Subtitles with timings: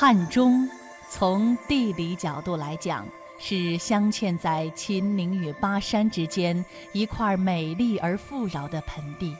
[0.00, 0.66] 汉中，
[1.10, 3.06] 从地理角度来讲，
[3.38, 6.64] 是镶嵌在秦岭与巴山之间
[6.94, 9.36] 一块美丽而富饶的盆地；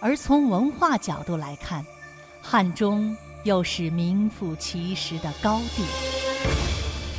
[0.00, 1.86] 而从文化角度来看，
[2.42, 5.84] 汉中又是名副其实的高地。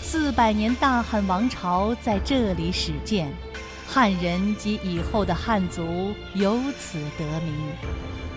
[0.01, 3.31] 四百年大汉王朝在这里始建，
[3.87, 7.55] 汉人及以后的汉族由此得名。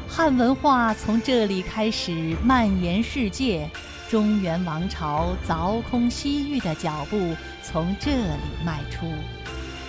[0.06, 3.68] 汉文化从这里开始蔓延世界，
[4.10, 9.10] 中原王朝凿空西域的脚步从这里迈出，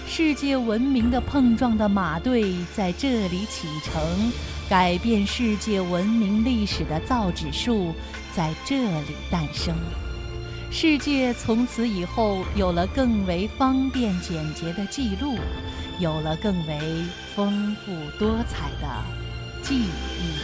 [0.08, 4.02] 世界文明的碰撞的马队在这里启程，
[4.70, 7.94] 改变世界文明历史的造纸术
[8.34, 9.76] 在这里诞生，
[10.72, 15.38] 世界从此以后有了更为方便简洁的记录，
[16.00, 17.04] 有了更为
[17.36, 18.88] 丰富多彩的。
[19.62, 20.35] 记忆。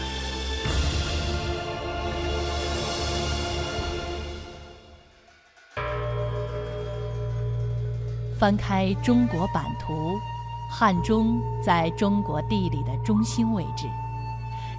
[8.41, 10.19] 翻开中国版图，
[10.67, 13.85] 汉中在中国地理的中心位置。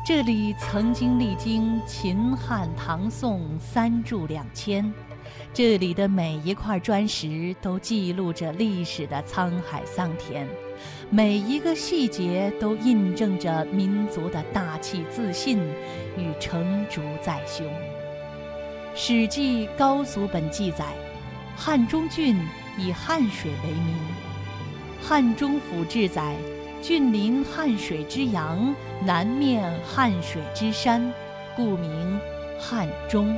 [0.04, 4.92] 这里曾经历经秦汉唐宋三柱两千，
[5.54, 10.44] 这里的每一块砖石都记录着历史的沧海桑田。
[11.08, 15.60] 每一个细节都印证着民族的大气自信
[16.18, 17.64] 与成竹在胸。
[18.96, 20.84] 《史记·高祖本纪》载，
[21.54, 22.36] 汉中郡
[22.78, 23.96] 以汉水为名。
[25.04, 26.36] 《汉中府志》载，
[26.80, 31.12] 郡临汉水之阳，南面汉水之山，
[31.56, 32.18] 故名
[32.58, 33.36] 汉中。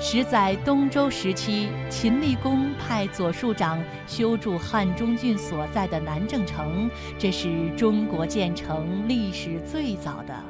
[0.00, 6.88] 十载东周时期，秦厉公派左庶长修筑汉中郡所在的南郑城，
[7.18, 10.40] 这是中国建城历史最早的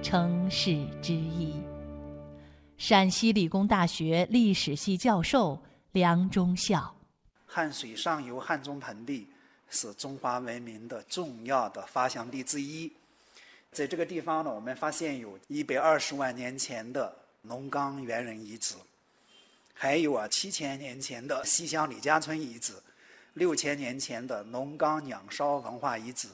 [0.00, 1.52] 城市之一。
[2.78, 5.60] 陕西理工大学历史系教授
[5.92, 6.93] 梁忠孝：
[7.54, 9.28] 汉水上游汉中盆地
[9.70, 12.92] 是中华文明的重要的发祥地之一，
[13.70, 18.74] 在这个地方呢，我们发现有一百二十万年前的龙岗猿人遗址。
[19.72, 22.72] 还有啊，七千年前的西乡李家村遗址，
[23.34, 26.26] 六千年前的龙岗鸟烧文化遗址，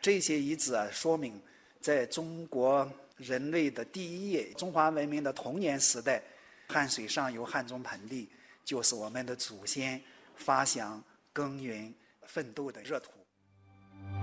[0.00, 1.38] 这些遗址啊，说明
[1.82, 6.22] 在中国人类的第一页中华文明的童年时代，
[6.68, 8.26] 汉水上游汉中盆地
[8.64, 10.00] 就是我们的祖先
[10.36, 11.02] 发祥、
[11.32, 11.92] 耕耘、
[12.22, 13.10] 奋斗的热土。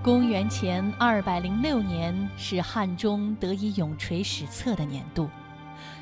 [0.02, 5.28] 公元前二百零六年是汉中得以永垂史册的年度。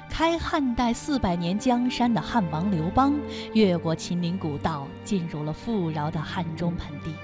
[0.08, 3.14] 开汉代四百年江山的汉王刘邦，
[3.54, 7.14] 越过秦岭古道，进入了富饶的汉中盆地。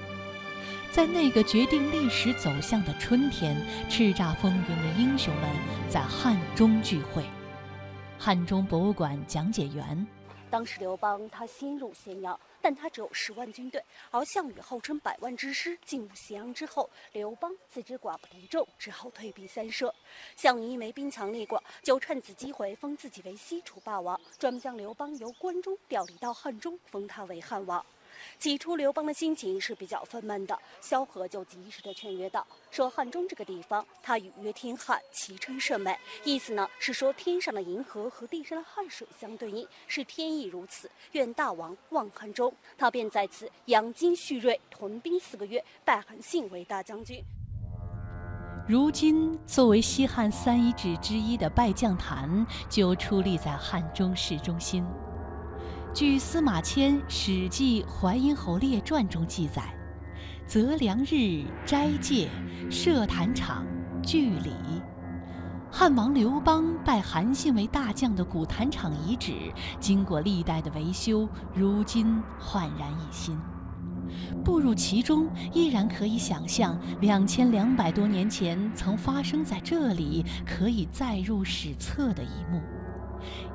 [0.91, 3.54] 在那个决定历史走向的春天，
[3.91, 5.44] 叱咤风云的英雄们
[5.91, 7.25] 在汉中聚会。
[8.19, 10.06] 汉中博物馆讲解员。
[10.48, 15.78] 当时刘邦他先入咸阳，但他只有十万军队，而项羽号称百万之师。
[15.84, 19.94] 进入咸阳之后，刘邦自知寡不敌众，只好退避三舍。
[20.36, 27.84] 项羽因为兵强力过，就趁此机会封自己为西楚霸王，专门将刘邦由关中调离到汉中，封他为汉王。
[28.38, 30.58] 起初，刘邦的心情是比较愤懑的。
[30.80, 35.96] 萧何就及时的劝约道：“说汉中这个地方，他语曰天汉，其称甚美。
[36.24, 40.90] 意思呢是说天上的银河和地上的汉水相对应，是天意如此。
[41.12, 47.22] 愿大王望汉中。”他便在此养精蓄锐，屯兵四个月，拜韩信为大将军。
[48.68, 54.84] 如今，作为西汉三遗址之一的拜将坛，就矗立在汉中市中心。
[55.94, 59.75] 据司马迁《史记·淮阴侯列传》中记载，
[60.47, 62.28] 择良日斋戒，
[62.71, 63.66] 设坛场，
[64.03, 64.53] 聚礼。
[65.71, 69.32] 汉王刘邦拜韩信为大将的古坛场遗址，
[69.81, 73.37] 经过历代的维修，如今焕然一新。
[74.44, 82.60] 步入其中，依然可以想象两千两百多年前曾发生在这里、可以载入史册的一幕。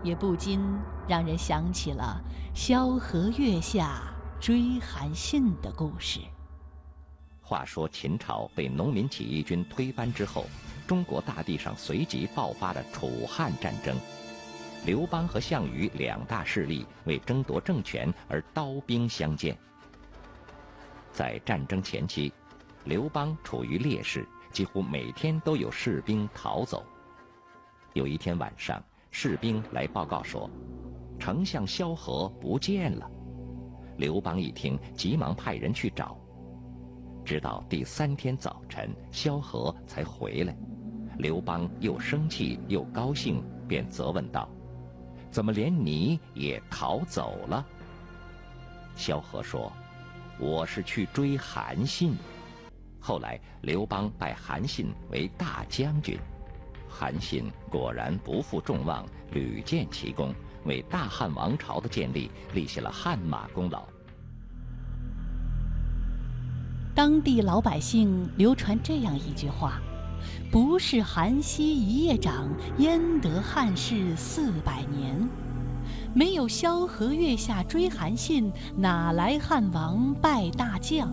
[0.03, 0.59] 也不禁
[1.07, 2.21] 让人想起了
[2.53, 6.19] 萧何月下追韩信的故事。
[7.41, 10.45] 话说秦朝被农民起义军推翻之后，
[10.85, 13.97] 中国大地上随即爆发了楚汉战争。
[14.85, 19.57] 刘邦和项羽两大势力为争夺政权而刀兵相见。
[21.11, 22.33] 在战争前期，
[22.83, 26.83] 刘邦处于劣势，几乎每天都有士兵逃走。
[27.93, 28.83] 有一天晚上。
[29.15, 30.49] 士兵来报告说，
[31.19, 33.09] 丞相萧何不见了。
[33.95, 36.17] 刘邦一听，急忙派人去找。
[37.23, 40.57] 直到第三天早晨，萧何才回来。
[41.19, 44.49] 刘邦又生气又高兴，便责问道
[45.29, 47.63] ：“怎么连你也逃走了？”
[48.97, 49.71] 萧何说
[50.41, 52.15] ：“我是去追韩信。”
[52.99, 56.17] 后来刘邦拜韩信为大将军，
[56.93, 60.33] 韩信果然不负众望，屡建奇功，
[60.65, 63.83] 为大汉王朝的建立立下了汗马功劳。
[66.93, 69.81] 当地老百姓流传这样一句话
[70.51, 72.47] ：“不是韩熙一夜长，
[72.77, 75.27] 焉得汉室四百年？”
[76.13, 81.11] 没有萧何月下追韩信，哪来汉王拜大将？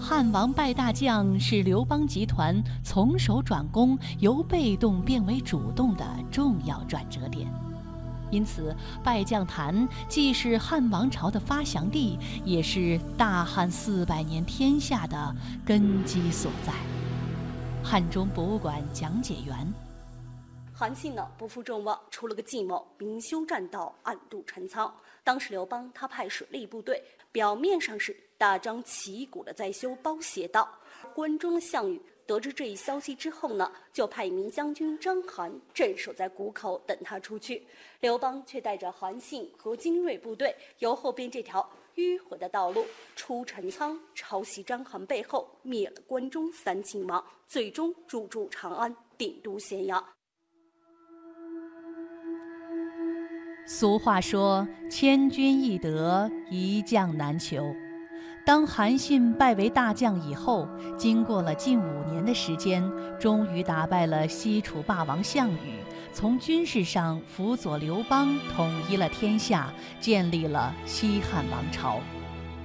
[0.00, 7.46] 汉王拜大将是刘邦集团从守转攻，由被动变为主动的重要转折点。
[8.30, 8.74] 因此，
[9.04, 15.36] 拜将坛既是汉王朝的发祥地，也是大汉四百年天下的
[15.66, 16.72] 根基所在。
[17.84, 19.70] 汉中博物馆讲解员。
[20.72, 24.90] 韩信呢不负众望，出了个计谋，明修栈道，暗度陈仓。
[25.22, 30.66] 当时刘邦他派水利部队，表面上是大张旗鼓的在修包斜道。
[31.14, 37.66] 关中的项羽得知这一消息之后呢，就派一名将军章邯镇守在谷口等他出去。
[38.00, 50.02] 刘邦却带着韩信和精锐部队，由后边这条迂回的道路出陈仓，抄袭章邯背后，灭了关中三秦王，最终入驻长安，定都咸阳。
[53.66, 57.62] 俗话说：“千军易得，一将难求。”
[58.44, 62.82] 当韩信拜为大将以后，经过了近五年的时间，
[63.18, 65.78] 终于打败了西楚霸王项羽，
[66.12, 72.00] 从军事上辅佐刘邦，统一了天下，建立了西汉王朝。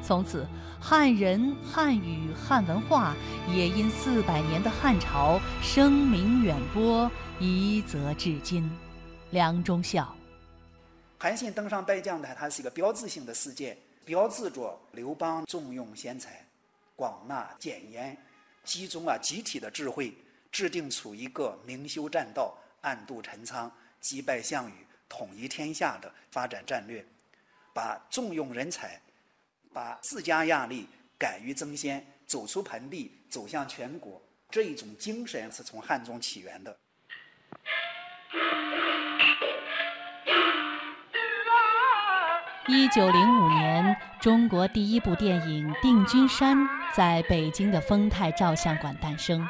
[0.01, 0.47] 从此，
[0.79, 3.15] 汉人、汉语、汉文化
[3.53, 8.69] 也因四百年的汉朝声名远播，一泽至今。
[9.31, 10.15] 梁中孝。
[11.17, 16.45] 韩信登上拜将台，它是一个标志性的事件，标志着刘邦重用贤才，
[16.95, 18.15] 广纳谏言，
[18.63, 20.15] 集中了集体的智慧，
[20.51, 27.03] 制定出一个明修栈道、暗度陈仓、击败项羽、统一天下的发展战略，
[27.73, 29.01] 把重用人才，
[29.73, 30.87] 把自家压力
[31.17, 34.21] 敢于争先，走出盆地，走向全国，
[34.51, 36.77] 这一种精神是从汉中起源的。
[42.67, 46.57] 一九零五年，中国第一部电影《定军山》
[46.95, 49.47] 在北京的丰泰照相馆诞生。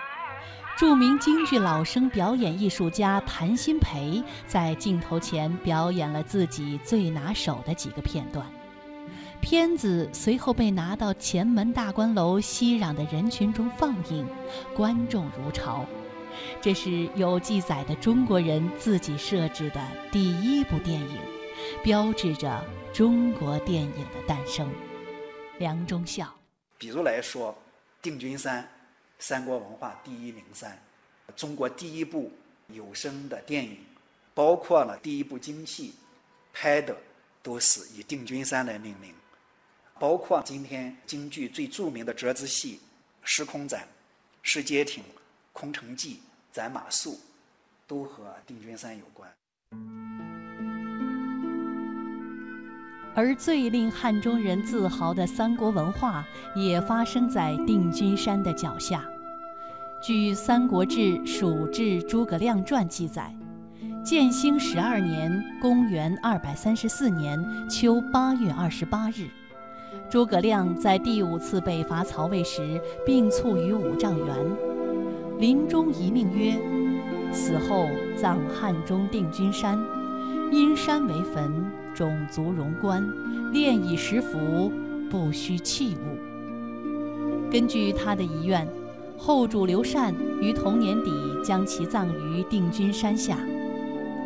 [0.77, 8.45] 著名京剧老生表演艺术家谭鑫培在镜头前表演了自己最拿手的几个片段。
[9.39, 14.27] 片子随后被拿到前门大观楼熙攘的人群中放映，
[14.75, 15.85] 观众如潮。
[16.59, 19.79] 这是有记载的中国人自己设置的
[20.11, 21.17] 第一部电影，
[21.85, 22.65] 标志着。
[22.91, 24.73] 中国电影的诞生，
[25.59, 26.35] 梁中孝。
[26.79, 27.51] 比如来说，
[28.01, 28.63] 《定军山》，
[29.19, 30.81] 三国文化第一名山，
[31.35, 32.31] 中国第一部
[32.69, 33.77] 有声的电影，
[34.33, 35.93] 包括了第一部京戏，
[36.51, 36.97] 拍的
[37.43, 39.13] 都是以定军山来命名，
[39.99, 42.77] 包括今天京剧最著名的折子戏
[43.23, 43.81] 《时空斩》
[44.41, 45.03] 《石阶亭》
[45.53, 46.15] 《空城计》
[46.51, 47.09] 《斩马谡》，
[47.85, 49.31] 都和定军山有关。
[53.15, 59.05] 而最令汉中人自豪的三国文化，也发生在定军山的脚下。
[60.01, 63.33] 据《三国志·蜀志·诸葛亮传》记载，
[64.03, 69.29] 建兴十二年（公元234年）秋八月二十八日，
[70.09, 74.37] 诸葛亮在第五次北伐曹魏时病卒于五丈原，
[75.39, 76.59] 临终遗命曰
[77.31, 79.79] ：“死后葬汉中定军山，
[80.51, 83.03] 因山为坟。”种族荣官，
[83.53, 84.71] 炼以食服，
[85.09, 87.49] 不需器物。
[87.49, 88.67] 根据他的遗愿，
[89.17, 91.11] 后主刘禅于同年底
[91.43, 93.37] 将其葬于定军山下。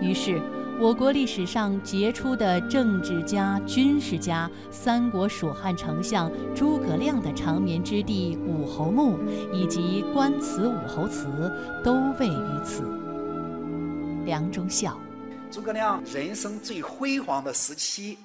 [0.02, 0.42] 于是，
[0.80, 9.20] 我国历史上杰出的政治家、军事家——三国蜀汉丞相诸葛亮的长眠之地武侯墓，
[9.54, 11.28] 以及官祠武侯祠，
[11.84, 12.82] 都位于此。
[14.26, 14.98] 梁中孝。
[15.52, 18.20] 诸葛亮人生最辉煌的时期，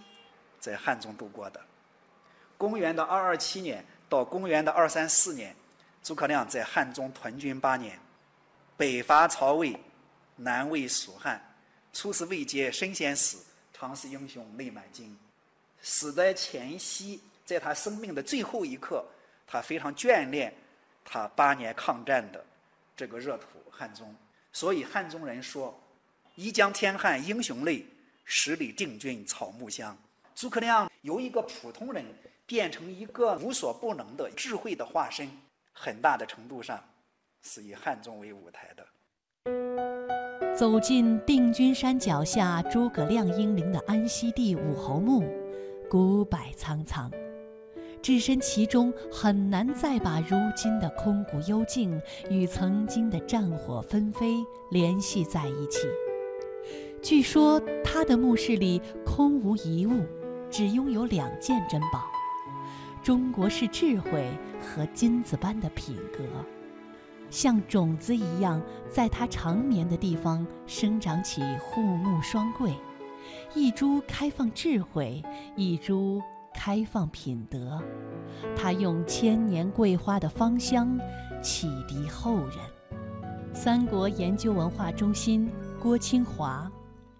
[0.60, 1.60] 在汉中度过的。
[2.58, 5.56] 公元的二二七年到公元的二三四年，
[6.02, 7.98] 诸葛亮在汉中屯军八年，
[8.76, 9.74] 北伐曹魏，
[10.36, 11.42] 南魏蜀汉，
[11.94, 13.38] 出师未捷身先死，
[13.72, 15.16] 常使英雄泪满襟。
[15.80, 19.02] 死的前夕，在他生命的最后一刻，
[19.46, 20.54] 他非常眷恋
[21.02, 22.44] 他八年抗战的
[22.94, 24.14] 这个热土汉中，
[24.52, 25.74] 所以汉中人说。
[26.36, 27.86] 一江天汉英雄泪，
[28.24, 29.96] 十里定军草木香。
[30.34, 32.04] 诸葛亮由一个普通人
[32.44, 35.30] 变成一个无所不能的智慧的化身，
[35.72, 36.82] 很大的程度上
[37.40, 38.84] 是以汉中为舞台的。
[40.56, 45.22] 走进定军山脚下诸葛亮英灵的安息地武侯墓，
[45.88, 47.08] 古柏苍苍。
[48.02, 54.34] 置身其中，很难再把如今的空谷幽静与曾经的战火纷飞
[54.72, 55.86] 联系在一起。
[57.04, 60.06] 据说他的墓室里空无一物，
[60.50, 62.02] 只拥有两件珍宝：
[63.02, 64.26] 中国式智慧
[64.58, 66.24] 和金子般的品格，
[67.28, 68.58] 像种子一样，
[68.88, 72.72] 在他长眠的地方生长起护木双桂，
[73.54, 75.22] 一株开放智慧，
[75.56, 76.22] 一株。
[76.56, 77.82] 开放品德，
[78.56, 80.96] 他用千年桂花的芳香
[81.42, 82.56] 启迪后人。
[83.52, 85.50] 三国研究文化中心
[85.82, 86.70] 郭清华，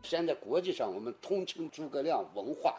[0.04, 2.76] 现在国际上我们通称诸葛亮文化，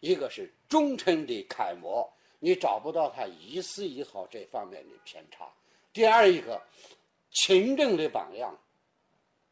[0.00, 2.06] 一个是忠诚的楷模，
[2.40, 5.46] 你找不到他一丝一毫这方面的偏差；
[5.92, 6.60] 第二一个，
[7.30, 8.52] 勤政的榜样，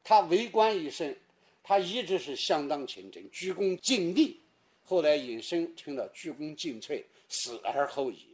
[0.02, 1.14] 他为官一生，
[1.62, 4.36] 他一直是相当勤政，鞠躬尽瘁。
[4.84, 8.26] 后来引申成了鞠躬尽瘁，死而后已。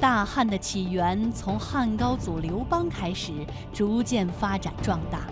[0.00, 3.32] 大汉的起源从汉高祖刘邦开始，
[3.72, 5.30] 逐渐发展壮大。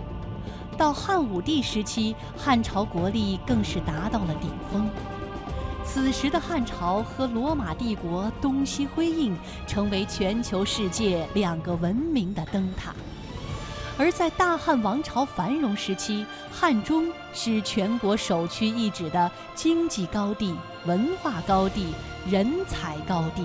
[0.79, 4.89] 到汉武帝时期，汉朝国力更是达到了顶峰。
[5.83, 9.35] 此时的汉朝和罗马帝国东西辉映，
[9.67, 12.95] 成为全球世界两个文明的灯塔。
[13.97, 20.55] 而在大汉王朝繁荣时期，汉中是全国首屈一指的经济高地、
[20.85, 21.87] 文化高地、
[22.25, 23.43] 人才高地。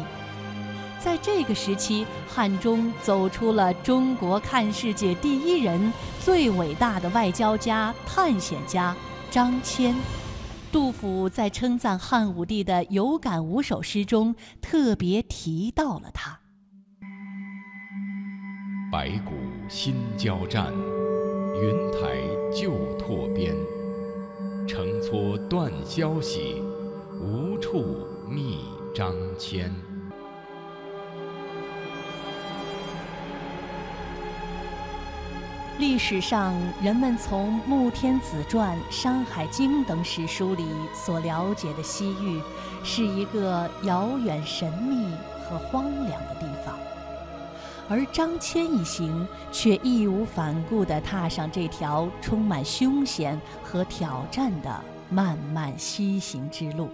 [1.04, 8.96] 在这个时期，汉中走出了中国看世界第一人、最伟大的外交家、探险家
[9.30, 9.94] 张骞。
[10.72, 16.40] 杜甫在称赞汉武帝的有感五首诗中，特别提到了他。
[18.90, 19.32] 白骨
[19.68, 22.16] 新交战，云台
[22.50, 23.54] 旧拓边。
[24.66, 26.62] 乘磋断消息，
[27.20, 27.84] 无处
[28.26, 28.60] 觅
[28.94, 29.70] 张骞。
[35.76, 40.64] 历史上，人们从《穆天子传》《山海经》等史书里
[40.94, 42.40] 所了解的西域，
[42.84, 45.12] 是一个遥远、神秘
[45.42, 46.78] 和荒凉的地方。
[47.88, 56.88] 而张骞一行却义无反顾地踏上这条充满凶险和挑战的漫漫西行之路。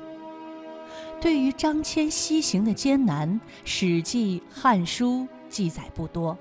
[1.20, 3.28] 对于张骞西行的艰难，
[3.62, 5.20] 《史记》《汉书》
[5.50, 6.36] 记载不多，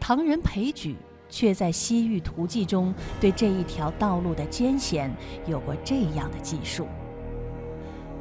[0.00, 0.96] 唐人裴矩
[1.28, 5.14] 却在《西域图记》中对这一条道路的艰险
[5.46, 6.86] 有过这样的记述：“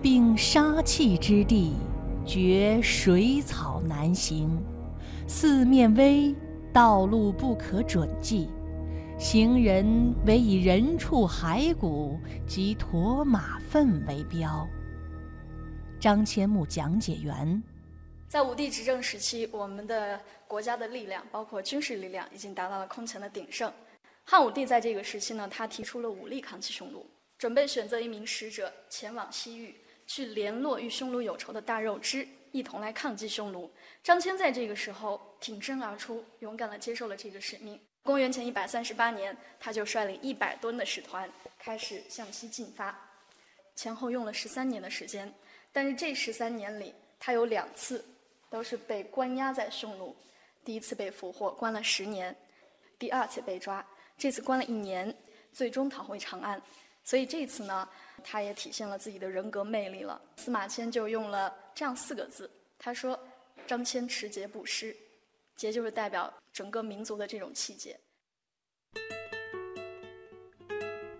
[0.01, 1.73] 并杀气之地，
[2.25, 4.49] 绝水草难行。”
[5.27, 6.33] 四面危，
[6.71, 8.47] 道路不可准计，
[9.17, 14.65] 行人唯以人畜骸骨及驼马粪为标。
[15.99, 17.61] 张骞墓讲解员，
[18.27, 23.71] 在武帝执政时期，我们的国家的力量，包括军事力量，已经达到了空前的鼎盛。
[24.25, 29.73] 汉武帝在这个时期呢，他提出了武力抗击匈奴，准备选择一名使者前往西域，
[30.05, 32.27] 去联络与匈奴有仇的大肉支。
[32.51, 33.71] 一同来抗击匈奴。
[34.03, 37.79] 张骞在这个时候挺身而出，勇敢地接受了这个使命。
[38.03, 41.29] 公元前一百三十八年，他就率领一百吨的使团
[41.59, 42.97] 开始向西进发，
[43.75, 45.31] 前后用了十三年的时间。
[45.71, 48.03] 但是这十三年里，他有两次
[48.49, 50.15] 都是被关押在匈奴。
[50.63, 52.33] 第一次被俘获，关了十年；
[52.99, 53.85] 第二次被抓，
[54.17, 55.15] 这次关了一年，
[55.53, 56.61] 最终逃回长安。
[57.03, 57.87] 所以这次呢，
[58.23, 60.21] 他也体现了自己的人格魅力了。
[60.35, 61.53] 司马迁就用了。
[61.73, 62.49] 这样四个字，
[62.79, 63.17] 他说
[63.67, 64.95] ：“张骞持节不失，
[65.55, 67.97] 节就是代表整个民族的这种气节。”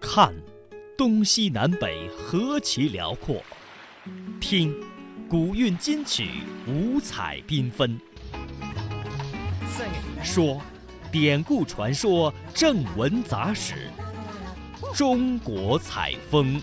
[0.02, 0.34] 看，
[0.98, 3.38] 东西南北何其辽阔；
[4.42, 4.74] 听，
[5.30, 6.30] 古韵今曲
[6.66, 8.00] 五彩缤纷。
[10.24, 10.62] 说，
[11.12, 13.90] 典故传说正文杂史，
[14.96, 16.62] 中国采风。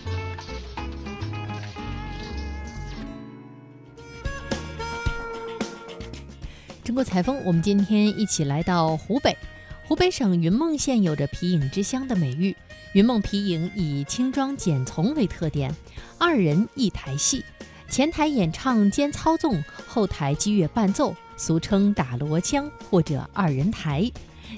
[6.83, 9.37] 中国采风，我们今天一起来到湖北。
[9.83, 12.55] 湖北省云梦县有着皮影之乡的美誉。
[12.93, 15.71] 云梦皮影以轻装简从为特点，
[16.17, 17.43] 二人一台戏，
[17.89, 24.11] 前台演唱兼操纵，后台击乐伴奏，俗称打锣腔或者二人台。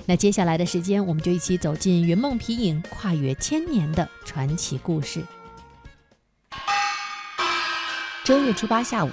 [0.05, 5.23] 那接下来的时间，我们就一起走进云梦皮影跨越千年的传奇故事。
[8.23, 9.09] 正月初八下午，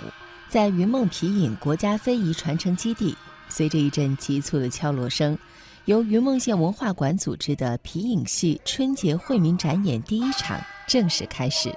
[0.48, 3.16] 在云梦皮影国家非遗传承基地，
[3.48, 5.38] 随着一阵急促的敲锣声，
[5.84, 11.72] 由云梦县文化馆组织的皮影戏春节惠民展演第一场正式开始。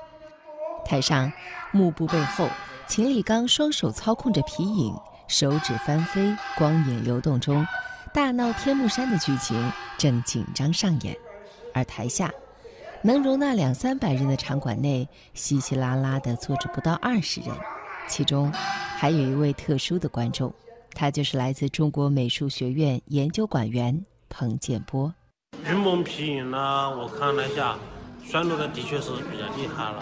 [0.87, 1.29] 台上，
[1.73, 2.47] 幕布背后，
[2.87, 4.95] 秦立刚双手操控着皮影，
[5.27, 7.67] 手指翻飞，光影流动中，
[8.13, 11.13] 大闹天目山的剧情正紧张上演。
[11.73, 12.31] 而台下，
[13.01, 17.53] 能容纳两三百人的场馆内，稀稀拉拉地坐着不到二十人，
[18.07, 20.53] 其中还有一位特殊的观众，
[20.93, 25.13] 他就是来自中国美术学院研究馆员彭建波。
[25.65, 27.77] 云蒙皮影呢，我看了一下，
[28.23, 30.01] 宣传的的确是比较厉害了。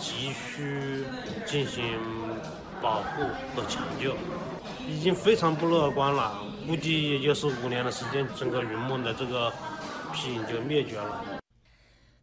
[0.00, 1.04] 急需
[1.46, 1.84] 进行
[2.80, 3.22] 保护
[3.54, 4.16] 和抢救，
[4.88, 6.42] 已经非常不乐观了。
[6.66, 9.52] 估计也就是五年的时间，整个云梦的这个
[10.12, 11.40] 皮影就灭绝了。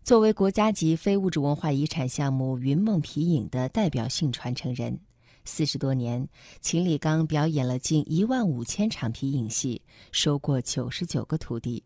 [0.04, 5.00] 作为国家级非物质文化遗产项目云梦皮影的代表性传承人，
[5.46, 6.28] 四十多年，
[6.62, 9.82] 秦礼刚表演了近一万五千场皮影戏，
[10.12, 11.84] 收过九十九个徒弟，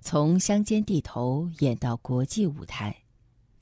[0.00, 3.03] 从乡间地头演到国际舞台。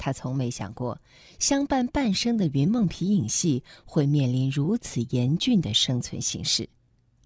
[0.04, 1.00] 他从没想过，
[1.38, 6.68] 相伴半生的云梦皮影戏会面临如此严峻的生存形势。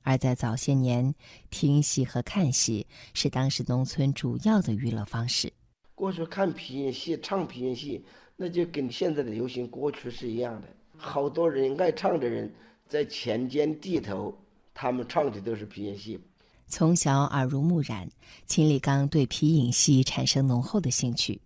[0.03, 1.15] 而在早些年，
[1.49, 5.51] 听戏和看戏是当时农村主要的娱乐方式。
[5.95, 8.05] 过去看皮影戏、唱皮影戏，
[8.37, 10.69] 那就跟现在的流行歌曲是一样的。
[10.99, 12.55] 好多人爱唱的人，
[12.87, 14.37] 在田间地头，
[14.75, 16.21] 他们唱的都是皮影戏。
[16.67, 18.11] 从小耳濡目染，
[18.45, 21.41] 秦立刚对皮影戏产生浓厚的兴趣。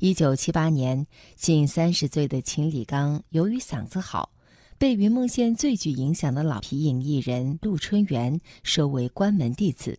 [0.00, 4.30] 一九七八年，近三十岁的秦礼刚由于嗓子好，
[4.78, 9.98] 被云梦县最具影响的老皮影艺人陆春元收为关门弟子。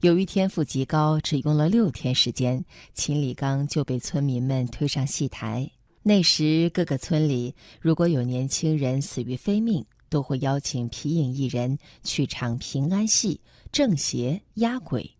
[0.00, 5.70] 由于天赋极高，只用了六天时间，秦礼刚就被村民们推上戏台。
[6.02, 15.17] 那时，各个村里如果有年轻人死于非命，都会邀请皮影艺人去唱平安戏、正邪、压鬼。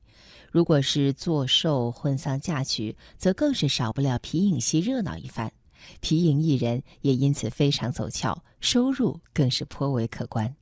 [0.50, 5.52] 如果是做寿、婚丧嫁娶，则更是少不了皮影戏热闹一番。
[6.00, 10.54] 皮影艺人也因此非常走俏，收入更是颇为可观。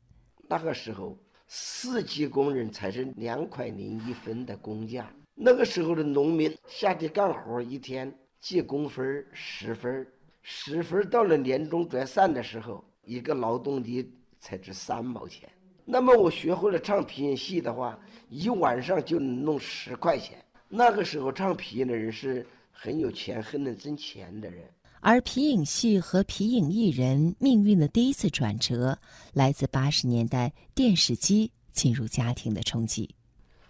[0.48, 1.16] 那个时候，
[1.48, 5.10] 四级工人才是两块零一分的工价。
[5.34, 10.06] 那个时候的农民下地干活，一天计工分十分，
[10.42, 15.48] 十分到了年终转散的时候，一个劳动力才值三毛钱。
[15.84, 20.36] 那么我学会了唱皮影戏的话，一晚上就能弄十块钱。
[20.68, 24.64] 那个时候唱皮影的人是很有钱、很能挣钱的人。
[25.00, 28.98] 而皮影戏和皮影艺人命运的第一次转折，
[29.32, 33.14] 来自八十年代电视机进入家庭的冲击。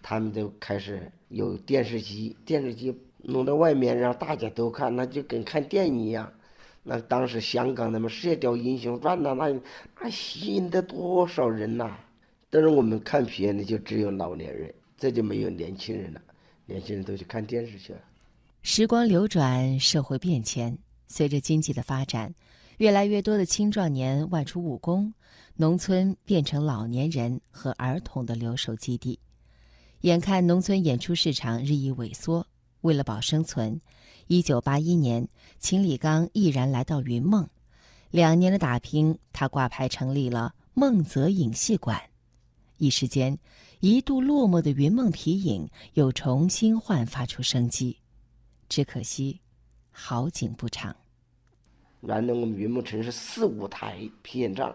[0.02, 6.32] 他们都开始有电视机，电视机弄到外面让大家都看，那就跟看电影一样。
[6.82, 9.60] 那当时香港那么《射雕英雄传》呐，那
[10.00, 11.98] 那吸引的多少人呐！
[12.48, 16.20] 但是我们看片的就只有老年人，这就没有年轻人了。
[16.64, 18.00] 年轻人都去看电视去了。
[18.62, 22.34] 时光流转，社会变迁，随着经济的发展，
[22.78, 25.12] 越来越多的青壮年外出务工，
[25.54, 29.18] 农村变成老年人和儿童的留守基地。
[30.00, 32.46] 眼看农村演出市场日益萎缩，
[32.80, 33.80] 为了保生存，
[34.26, 35.28] 一九八一年，
[35.58, 37.48] 秦李刚毅然来到云梦。
[38.10, 42.00] 两年的打拼，他挂牌成立了梦泽影戏馆。
[42.78, 43.38] 一时间，
[43.80, 47.98] 一度落寞的云梦皮影又重新焕发出生机。
[48.68, 49.40] 只可惜，
[49.90, 50.94] 好景不长。
[52.02, 54.74] 原来我们云梦城是四五台皮影场，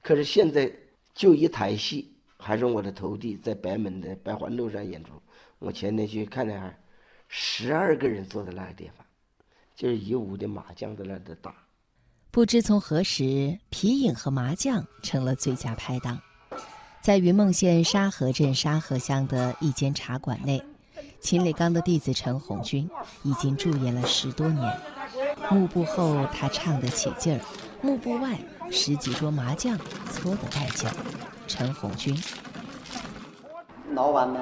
[0.00, 0.72] 可是现在
[1.14, 5.10] 就一台戏，还是我的徒弟在白门的白环路上演出。
[5.58, 6.78] 我前天去看了下，
[7.28, 9.04] 十二个人坐在那个地方，
[9.74, 11.54] 就是一屋的麻将在那的打。
[12.30, 16.20] 不知从何时，皮影和麻将成了最佳拍档。
[17.04, 20.64] 在云梦县沙河镇沙河乡的一间茶馆内，
[21.20, 22.88] 秦礼刚的弟子陈红军
[23.22, 24.74] 已经驻演了十多年。
[25.50, 27.40] 幕布后他唱得起劲儿，
[27.82, 28.38] 幕布外
[28.70, 29.76] 十几桌麻将
[30.10, 30.88] 搓得带劲。
[31.46, 32.18] 陈红军，
[33.92, 34.40] 老板呢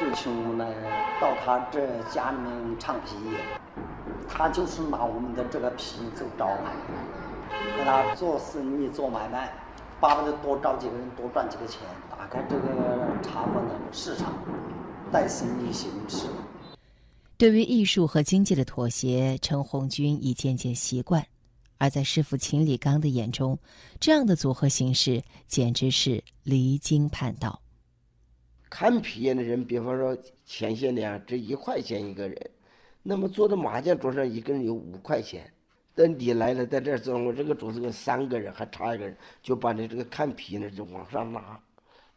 [0.00, 0.66] 就请我来
[1.20, 3.14] 到他这家里面唱皮，
[4.28, 9.52] 他就是拿我们的这个皮做招牌，和他做生意做买卖。
[10.00, 11.80] 巴不得多招几个人，多赚几个钱，
[12.10, 14.34] 打开这个茶馆的市场，
[15.10, 16.26] 带生意兴起。
[17.38, 21.26] 对于艺术和经济的妥协，陈红军已渐渐习惯。
[21.78, 23.58] 而在师傅秦礼刚的眼中，
[24.00, 27.60] 这样的组合形式简直是离经叛道。
[28.68, 32.50] 看皮影的人，比方说前些年这一块钱一个人，
[33.02, 35.52] 那么坐在麻将桌上一个人有五块钱。
[35.96, 41.58] 等你来了，在这儿坐，我这个桌子跟三个人还差一个人，就把你这个看皮呢就往上拉，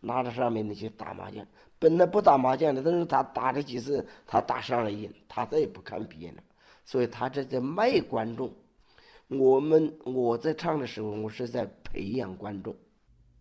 [0.02, 1.44] 拉着上面那些打麻将。
[1.80, 6.44] 本来不打麻将的，但是他打了几次，他打上了瘾，他再也不看皮了。
[6.84, 8.54] 所以他这在卖观众。
[9.30, 12.76] 我们我在唱的时候，我是在培养观众。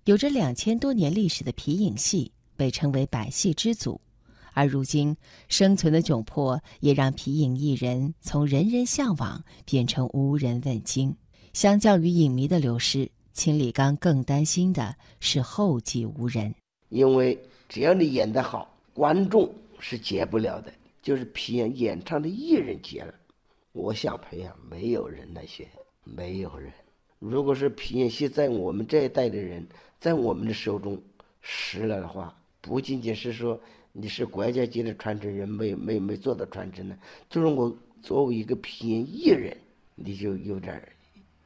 [0.05, 4.01] 有着两千多年历史的皮影戏被称为百戏之祖，
[4.59, 5.16] 而如今
[5.49, 11.14] 生存的窘迫也让皮影艺人从人人向往变成无人问津。
[11.53, 16.53] 相较于影迷的流失，秦礼刚更担心的是后继无人。
[16.88, 23.14] 因为只要你演得好，观众是接不了的，就是皮影演唱的艺人接了。
[23.71, 25.68] 我想培养，没有人来学，
[26.03, 26.73] 没有人。
[27.21, 29.64] 如果是皮影戏在我们这一代的人，
[30.01, 31.01] 在我们的手中
[31.42, 33.61] 失了的话，不仅仅是说
[34.00, 36.96] 你是国家级的传承人，没没没做到传承呢，
[37.28, 39.56] 就是我作为一个皮影艺人，
[39.96, 40.88] 你就有点儿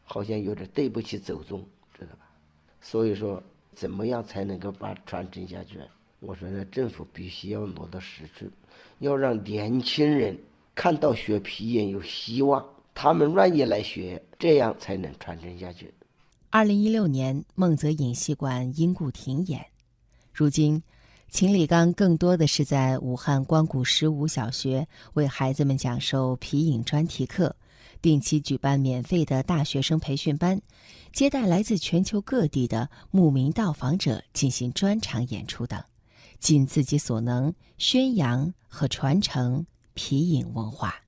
[0.05, 1.65] 好像有点对不起祖宗，
[1.99, 2.31] 知道吧？
[2.79, 3.43] 所以说，
[3.75, 5.79] 怎么样才能够把传承下去？
[6.21, 8.45] 我说呢，政府必须要落到实处，
[8.99, 10.39] 要让年轻人
[10.75, 12.63] 看到学皮影有希望。
[12.95, 15.91] 他们愿意来学，这样才能传承下去。
[16.51, 19.65] 二零一六年，孟泽影戏馆因故停演。
[20.35, 20.83] 如今，
[21.33, 27.57] 秦李刚更多的是在武汉光谷十五小学为孩子们讲授皮影专题课，
[28.03, 30.61] 定期举办免费的大学生培训班，
[31.11, 35.83] 接待来自全球各地的慕名到访者进行专场演出等，
[36.39, 39.65] 尽自己所能宣扬和传承
[39.95, 41.02] 皮影文化。